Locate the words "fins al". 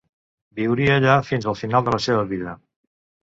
1.27-1.57